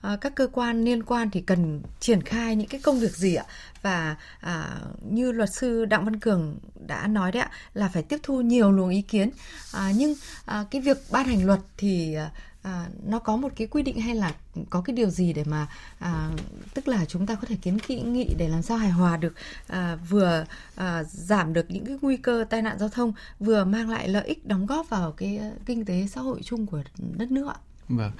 [0.00, 3.34] à, các cơ quan liên quan thì cần triển khai những cái công việc gì
[3.34, 3.44] ạ?
[3.82, 4.76] Và à,
[5.10, 8.72] như luật sư đặng văn cường đã nói đấy ạ là phải tiếp thu nhiều
[8.72, 9.30] luồng ý kiến.
[9.72, 10.14] À, nhưng
[10.46, 12.30] à, cái việc ban hành luật thì à,
[12.62, 14.34] À, nó có một cái quy định hay là
[14.70, 15.66] có cái điều gì để mà
[15.98, 16.30] à,
[16.74, 19.34] tức là chúng ta có thể kiến kỵ nghị để làm sao hài hòa được
[19.66, 20.44] à, vừa
[20.74, 24.26] à, giảm được những cái nguy cơ tai nạn giao thông vừa mang lại lợi
[24.26, 27.56] ích đóng góp vào cái à, kinh tế xã hội chung của đất nước ạ?
[27.88, 28.12] Vâng.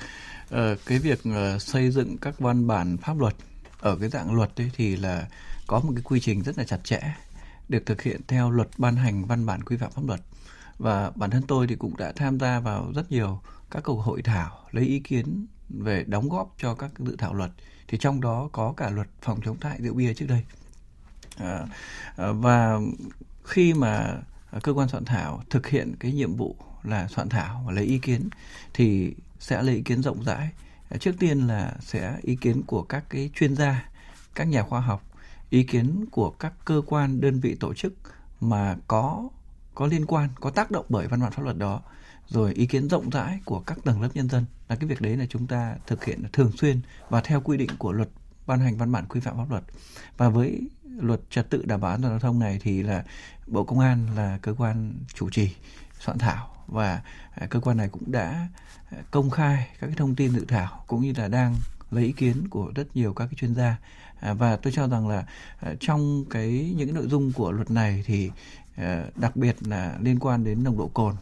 [0.51, 3.35] À, cái việc uh, xây dựng các văn bản pháp luật
[3.81, 5.27] ở cái dạng luật ấy thì là
[5.67, 7.01] có một cái quy trình rất là chặt chẽ
[7.69, 10.21] được thực hiện theo luật ban hành văn bản quy phạm pháp luật.
[10.79, 13.41] Và bản thân tôi thì cũng đã tham gia vào rất nhiều
[13.73, 17.51] các cuộc hội thảo lấy ý kiến về đóng góp cho các dự thảo luật
[17.89, 20.45] thì trong đó có cả luật phòng chống hại rượu bia trước đây.
[21.37, 21.67] À,
[22.17, 22.79] à, và
[23.45, 24.17] khi mà
[24.63, 27.99] cơ quan soạn thảo thực hiện cái nhiệm vụ là soạn thảo và lấy ý
[27.99, 28.29] kiến
[28.75, 30.49] thì sẽ lấy ý kiến rộng rãi.
[30.91, 33.89] À, trước tiên là sẽ ý kiến của các cái chuyên gia
[34.35, 35.03] các nhà khoa học
[35.51, 37.95] ý kiến của các cơ quan đơn vị tổ chức
[38.41, 39.29] mà có
[39.75, 41.81] có liên quan có tác động bởi văn bản pháp luật đó
[42.33, 45.17] rồi ý kiến rộng rãi của các tầng lớp nhân dân là cái việc đấy
[45.17, 48.09] là chúng ta thực hiện thường xuyên và theo quy định của luật
[48.47, 49.63] ban hành văn bản quy phạm pháp luật.
[50.17, 53.05] Và với luật trật tự đảm bảo an toàn giao thông này thì là
[53.47, 55.55] bộ công an là cơ quan chủ trì,
[56.01, 57.03] soạn thảo và
[57.35, 58.49] à, cơ quan này cũng đã
[58.91, 61.57] à, công khai các cái thông tin dự thảo cũng như là đang
[61.91, 63.77] lấy ý kiến của rất nhiều các cái chuyên gia.
[64.21, 65.27] À, và tôi cho rằng là
[65.81, 68.31] trong cái, những cái nội dung của luật này thì
[69.17, 71.15] đặc biệt là liên quan đến nồng độ cồn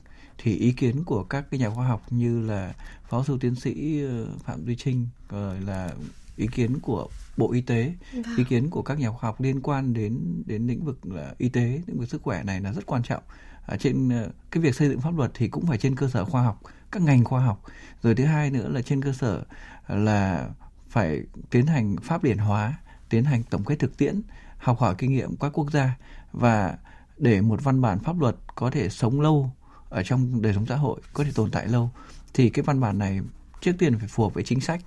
[0.43, 2.75] thì ý kiến của các cái nhà khoa học như là
[3.09, 5.91] phó sư tiến sĩ ờ, phạm duy trinh rồi là
[6.37, 8.37] ý kiến của bộ y tế vâng.
[8.37, 11.49] ý kiến của các nhà khoa học liên quan đến đến lĩnh vực là y
[11.49, 13.23] tế lĩnh vực sức khỏe này là rất quan trọng
[13.67, 16.25] ở trên ờ, cái việc xây dựng pháp luật thì cũng phải trên cơ sở
[16.25, 16.61] khoa học
[16.93, 17.63] các ngành khoa học
[18.03, 19.43] rồi thứ hai nữa là trên cơ sở
[19.89, 20.49] là
[20.89, 22.75] phải tiến hành pháp điển hóa
[23.09, 24.21] tiến hành tổng kết thực tiễn
[24.57, 25.97] học hỏi kinh nghiệm các quốc gia
[26.33, 26.79] và
[27.19, 29.51] để một văn bản pháp luật có thể sống lâu
[29.91, 31.91] ở trong đời sống xã hội có thể tồn tại lâu
[32.35, 33.21] thì cái văn bản này
[33.61, 34.81] trước tiên phải phù hợp với chính sách.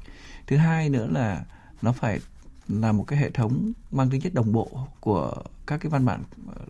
[0.48, 1.46] Thứ hai nữa là
[1.82, 2.20] nó phải
[2.68, 5.34] là một cái hệ thống mang tính chất đồng bộ của
[5.68, 6.24] các cái văn bản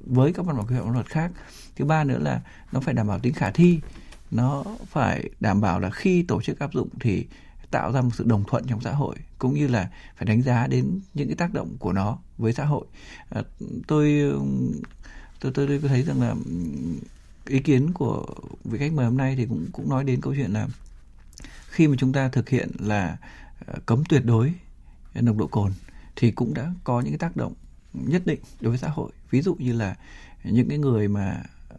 [0.06, 1.32] với các văn bản quy phạm luật khác.
[1.76, 2.41] Thứ ba nữa là
[2.72, 3.80] nó phải đảm bảo tính khả thi
[4.32, 7.26] nó phải đảm bảo là khi tổ chức áp dụng thì
[7.72, 10.67] tạo ra một sự đồng thuận trong xã hội cũng như là phải đánh giá
[10.67, 12.86] đến những cái tác động của nó với xã hội.
[13.30, 13.41] À,
[13.88, 14.34] tôi
[15.39, 16.36] tôi tôi, tôi thấy rằng là
[17.47, 18.25] ý kiến của
[18.63, 20.67] vị khách mời hôm nay thì cũng cũng nói đến câu chuyện là
[21.69, 23.17] khi mà chúng ta thực hiện là
[23.65, 24.53] ờ, cấm tuyệt đối
[25.15, 25.71] nồng độ cồn
[26.15, 27.53] thì cũng đã có những cái tác động
[27.93, 29.12] nhất định đối với xã hội.
[29.29, 29.95] Ví dụ như là
[30.43, 31.77] những cái người mà ờ,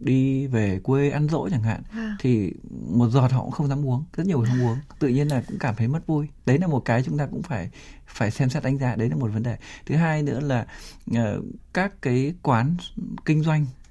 [0.00, 2.16] đi về quê ăn dỗ chẳng hạn à.
[2.20, 2.52] thì
[2.88, 4.78] một giọt họ cũng không dám uống rất nhiều người không uống.
[4.98, 6.28] Tự nhiên là cũng cảm thấy mất vui.
[6.46, 7.70] Đấy là một cái chúng ta cũng phải
[8.06, 8.96] phải xem xét đánh giá.
[8.96, 9.56] Đấy là một vấn đề.
[9.86, 10.66] Thứ hai nữa là
[11.10, 12.76] uh, các cái quán
[13.24, 13.87] kinh doanh Ờ,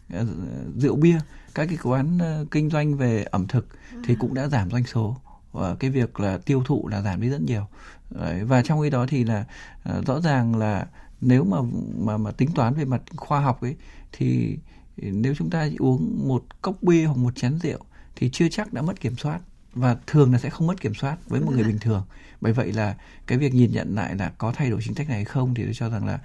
[0.78, 1.20] rượu bia
[1.56, 3.68] các cái quán ờ, kinh doanh về ẩm thực
[4.04, 5.18] thì cũng đã giảm doanh số.
[5.52, 7.68] Và cái việc là tiêu thụ là giảm đi rất nhiều.
[8.10, 9.46] Đấy, và trong khi đó thì là
[9.84, 10.88] ờ, rõ ràng là
[11.22, 11.58] nếu mà
[11.98, 13.76] mà mà tính toán về mặt khoa học ấy
[14.12, 14.58] thì
[14.98, 17.80] nếu chúng ta uống một cốc bia hoặc một chén rượu
[18.16, 19.40] thì chưa chắc đã mất kiểm soát
[19.74, 22.04] và thường là sẽ không mất kiểm soát với một người bình thường.
[22.42, 22.96] Bởi vậy là
[23.28, 25.64] cái việc nhìn nhận lại là có thay đổi chính sách này hay không thì
[25.64, 26.20] tôi cho rằng là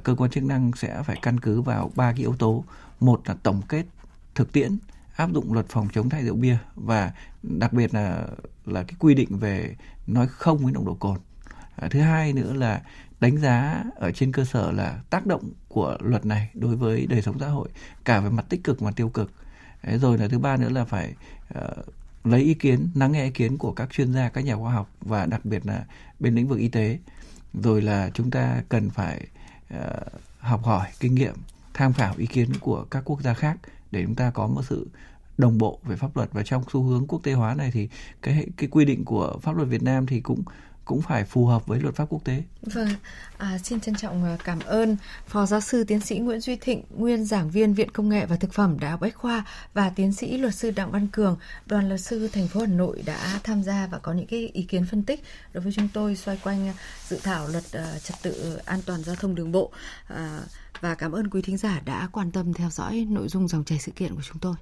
[0.00, 2.64] cơ quan chức năng sẽ phải căn cứ vào ba cái yếu tố
[3.04, 3.84] một là tổng kết
[4.34, 4.78] thực tiễn
[5.16, 7.12] áp dụng luật phòng chống thai rượu bia và
[7.42, 8.26] đặc biệt là
[8.66, 11.18] là cái quy định về nói không với nồng độ cồn.
[11.76, 12.82] À, thứ hai nữa là
[13.20, 17.22] đánh giá ở trên cơ sở là tác động của luật này đối với đời
[17.22, 17.68] sống xã hội
[18.04, 19.32] cả về mặt tích cực và tiêu cực.
[19.82, 21.14] Đấy, rồi là thứ ba nữa là phải
[21.58, 21.84] uh,
[22.24, 24.90] lấy ý kiến lắng nghe ý kiến của các chuyên gia các nhà khoa học
[25.00, 25.84] và đặc biệt là
[26.20, 26.98] bên lĩnh vực y tế.
[27.54, 29.26] Rồi là chúng ta cần phải
[29.74, 29.80] uh,
[30.38, 31.34] học hỏi kinh nghiệm
[31.74, 33.58] tham khảo ý kiến của các quốc gia khác
[33.90, 34.88] để chúng ta có một sự
[35.38, 36.32] đồng bộ về pháp luật.
[36.32, 37.88] Và trong xu hướng quốc tế hóa này thì
[38.22, 40.42] cái cái quy định của pháp luật Việt Nam thì cũng
[40.84, 42.42] cũng phải phù hợp với luật pháp quốc tế.
[42.62, 42.88] Vâng,
[43.38, 46.82] à, xin trân trọng à, cảm ơn Phó Giáo sư Tiến sĩ Nguyễn Duy Thịnh,
[46.90, 49.44] nguyên giảng viên Viện Công nghệ và Thực phẩm Đại học Bách khoa
[49.74, 53.02] và Tiến sĩ luật sư Đặng Văn Cường, đoàn luật sư thành phố Hà Nội
[53.06, 56.16] đã tham gia và có những cái ý kiến phân tích đối với chúng tôi
[56.16, 56.72] xoay quanh
[57.08, 59.72] dự thảo luật uh, trật tự an toàn giao thông đường bộ.
[60.12, 60.18] Uh,
[60.80, 63.78] và cảm ơn quý thính giả đã quan tâm theo dõi nội dung dòng chảy
[63.78, 64.54] sự kiện của chúng tôi.